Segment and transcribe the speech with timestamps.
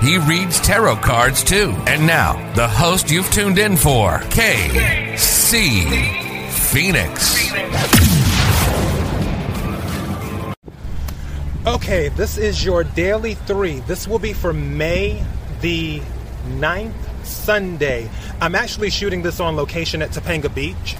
[0.00, 1.74] He reads tarot cards too.
[1.86, 5.60] And now, the host you've tuned in for, KC
[6.50, 7.50] Phoenix.
[11.66, 13.80] Okay, this is your daily three.
[13.80, 15.22] This will be for May
[15.60, 16.00] the
[16.46, 18.08] 9th, Sunday.
[18.40, 20.96] I'm actually shooting this on location at Topanga Beach.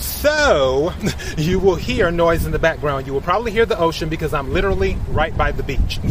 [0.00, 0.92] So,
[1.36, 3.06] you will hear noise in the background.
[3.06, 6.00] You will probably hear the ocean because I'm literally right by the beach.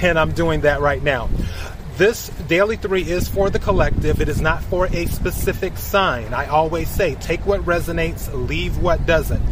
[0.00, 1.28] And I'm doing that right now.
[1.96, 4.22] This daily three is for the collective.
[4.22, 6.32] It is not for a specific sign.
[6.32, 9.42] I always say take what resonates, leave what doesn't.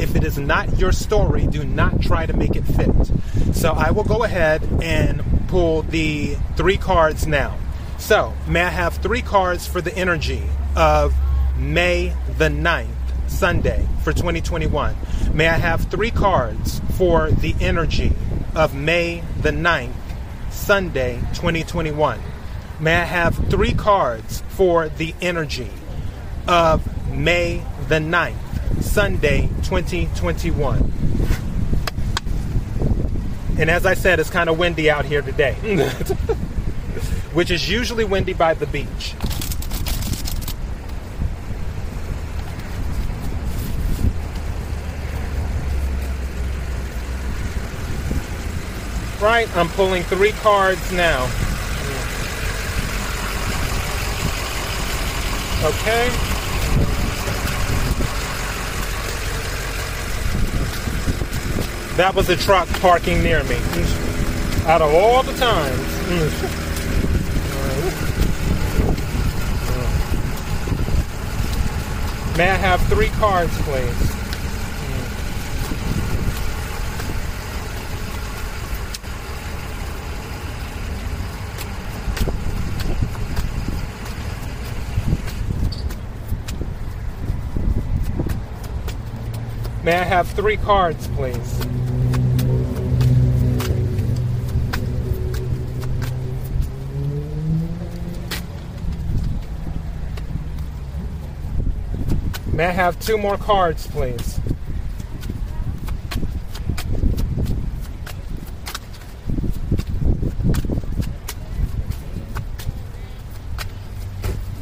[0.00, 3.54] If it is not your story, do not try to make it fit.
[3.54, 7.58] So I will go ahead and pull the three cards now.
[7.98, 10.42] So, may I have three cards for the energy
[10.74, 11.14] of
[11.58, 12.88] May the 9th,
[13.28, 14.96] Sunday for 2021?
[15.34, 18.12] May I have three cards for the energy
[18.54, 19.92] of May the 9th,
[20.50, 22.20] Sunday 2021?
[22.78, 25.70] May I have three cards for the energy
[26.46, 30.92] of May the 9th, Sunday 2021?
[33.58, 35.52] And as I said, it's kind of windy out here today,
[37.34, 39.14] which is usually windy by the beach.
[49.20, 51.24] Right, I'm pulling three cards now.
[55.62, 56.08] Okay.
[61.96, 63.56] That was a truck parking near me.
[64.64, 65.86] Out of all the times.
[72.38, 74.19] May I have three cards, please?
[89.90, 91.66] May I have three cards, please?
[102.52, 104.38] May I have two more cards, please?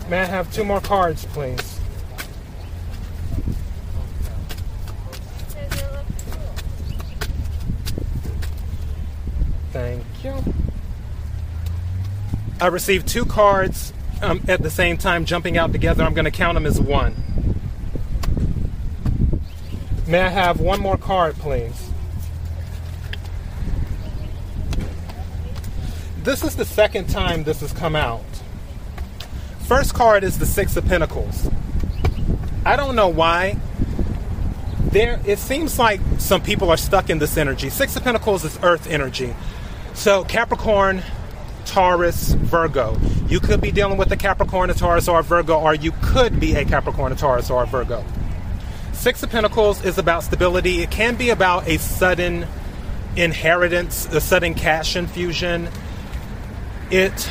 [0.08, 1.77] May I have two more cards, please?
[10.22, 10.34] You.
[12.60, 16.02] I received two cards um, at the same time jumping out together.
[16.02, 17.14] I'm going to count them as one.
[20.08, 21.90] May I have one more card, please?
[26.24, 28.24] This is the second time this has come out.
[29.60, 31.48] First card is the Six of Pentacles.
[32.64, 33.58] I don't know why.
[34.90, 37.68] There, it seems like some people are stuck in this energy.
[37.68, 39.34] Six of Pentacles is Earth energy.
[39.98, 41.02] So Capricorn,
[41.64, 42.96] Taurus, Virgo.
[43.26, 46.38] You could be dealing with a Capricorn, a Taurus, or a Virgo, or you could
[46.38, 48.04] be a Capricorn, a Taurus, or a Virgo.
[48.92, 50.82] Six of Pentacles is about stability.
[50.82, 52.46] It can be about a sudden
[53.16, 55.68] inheritance, a sudden cash infusion.
[56.92, 57.28] It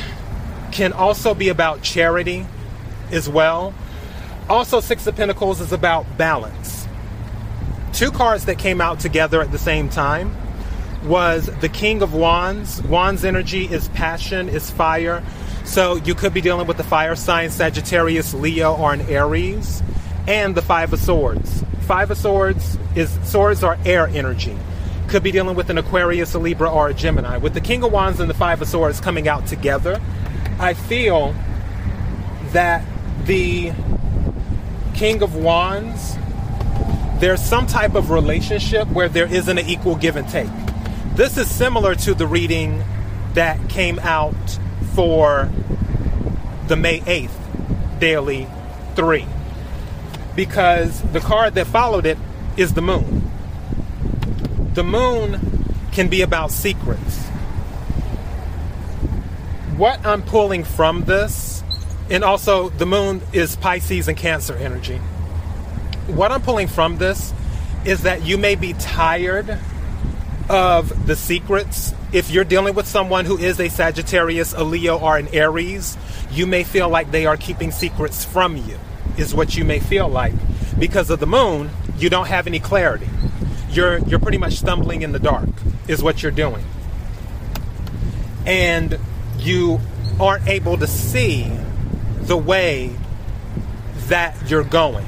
[0.74, 2.46] can also be about charity
[3.12, 3.74] as well.
[4.50, 6.86] Also, Six of Pentacles is about balance.
[7.94, 10.36] Two cards that came out together at the same time
[11.04, 12.82] was the King of Wands.
[12.84, 15.24] Wands energy is passion, is fire.
[15.64, 19.84] So you could be dealing with the fire sign Sagittarius, Leo, or an Aries.
[20.28, 21.64] And the Five of Swords.
[21.82, 24.58] Five of Swords is swords are air energy.
[25.08, 27.38] Could be dealing with an Aquarius, a Libra, or a Gemini.
[27.38, 30.02] With the King of Wands and the Five of Swords coming out together,
[30.60, 31.34] I feel
[32.52, 32.84] that
[33.26, 33.72] the
[34.96, 36.18] King of Wands,
[37.20, 40.50] there's some type of relationship where there isn't an equal give and take.
[41.18, 42.84] This is similar to the reading
[43.34, 44.36] that came out
[44.94, 45.50] for
[46.68, 48.48] the May 8th daily
[48.96, 49.26] three.
[50.36, 52.20] Because the card that followed it
[52.56, 53.32] is the moon.
[54.76, 57.26] The moon can be about secrets.
[59.76, 61.64] What I'm pulling from this
[62.12, 64.98] And also, the moon is Pisces and Cancer energy.
[66.06, 67.34] What I'm pulling from this
[67.86, 69.58] is that you may be tired
[70.50, 71.94] of the secrets.
[72.12, 75.98] If you're dealing with someone who is a Sagittarius, a Leo, or an Aries,
[76.32, 78.80] you may feel like they are keeping secrets from you,
[79.18, 80.34] is what you may feel like.
[80.80, 83.10] Because of the moon, you don't have any clarity.
[83.70, 85.50] You're, you're pretty much stumbling in the dark,
[85.88, 86.64] is what you're doing.
[88.46, 88.98] And
[89.38, 89.82] you
[90.20, 91.52] aren't able to see
[92.22, 92.96] the way
[94.08, 95.06] that you're going.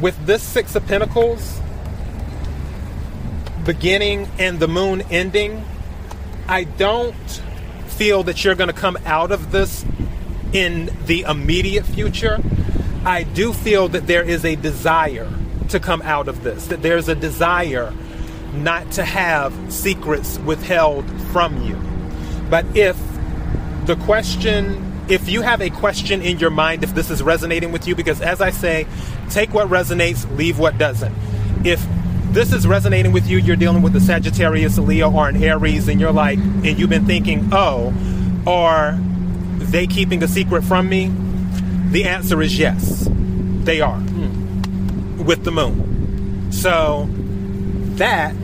[0.00, 1.60] With this Six of Pentacles
[3.64, 5.64] beginning and the moon ending,
[6.48, 7.42] I don't
[7.86, 9.84] feel that you're going to come out of this
[10.52, 12.40] in the immediate future.
[13.04, 15.30] I do feel that there is a desire
[15.68, 17.92] to come out of this, that there's a desire
[18.54, 21.76] not to have secrets withheld from you.
[22.48, 22.98] But if
[23.84, 27.86] the question, if you have a question in your mind, if this is resonating with
[27.88, 28.86] you, because as I say,
[29.28, 31.14] take what resonates, leave what doesn't.
[31.64, 31.84] If
[32.30, 35.88] this is resonating with you, you're dealing with a Sagittarius, a Leo, or an Aries,
[35.88, 37.92] and you're like, and you've been thinking, oh,
[38.46, 38.96] are
[39.58, 41.10] they keeping a secret from me?
[41.90, 43.98] The answer is yes, they are.
[43.98, 46.52] With the moon.
[46.52, 47.08] So
[47.96, 48.34] that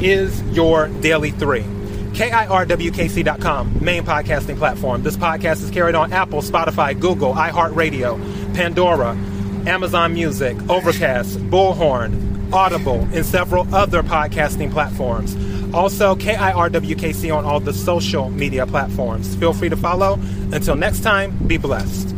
[0.00, 1.64] is your daily three.
[2.12, 5.02] KIRWKC.com, main podcasting platform.
[5.02, 9.10] This podcast is carried on Apple, Spotify, Google, iHeartRadio, Pandora,
[9.66, 15.36] Amazon Music, Overcast, Bullhorn, Audible, and several other podcasting platforms.
[15.74, 19.36] Also, KIRWKC on all the social media platforms.
[19.36, 20.14] Feel free to follow.
[20.52, 22.17] Until next time, be blessed.